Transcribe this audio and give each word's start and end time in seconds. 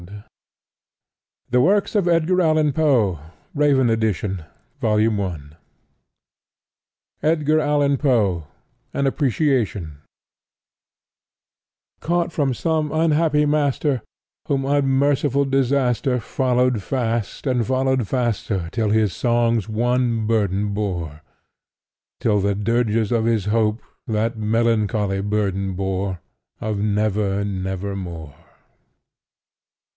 (*1) 0.01 0.23
THE 1.51 1.59
BALLOON 1.59 1.71
HOAX 1.75 1.93
MS. 1.93 2.03
FOUND 2.05 2.39
IN 2.59 2.67
A 2.69 2.71
BOTTLE 2.71 3.19
THE 4.79 4.87
OVAL 4.87 5.11
PORTRAIT 5.15 5.57
EDGAR 7.21 7.59
ALLAN 7.59 7.97
POE 7.97 8.47
AN 8.95 9.05
APPRECIATION 9.05 9.97
Caught 11.99 12.31
from 12.31 12.53
some 12.55 12.91
unhappy 12.91 13.45
master 13.45 14.01
whom 14.47 14.65
unmerciful 14.65 15.45
Disaster 15.45 16.19
Followed 16.19 16.81
fast 16.81 17.45
and 17.45 17.67
followed 17.67 18.07
faster 18.07 18.69
till 18.71 18.89
his 18.89 19.13
songs 19.15 19.69
one 19.69 20.25
burden 20.25 20.73
bore— 20.73 21.21
Till 22.19 22.39
the 22.41 22.55
dirges 22.55 23.11
of 23.11 23.25
his 23.25 23.45
Hope 23.45 23.83
that 24.07 24.35
melancholy 24.37 25.21
burden 25.21 25.73
bore 25.75 26.21
Of 26.59 26.79
"never—never 26.79 27.95
more!" 27.95 28.33